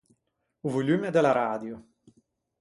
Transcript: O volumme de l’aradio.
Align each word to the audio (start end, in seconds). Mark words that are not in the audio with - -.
O 0.65 0.69
volumme 0.75 1.13
de 1.17 1.21
l’aradio. 1.27 1.75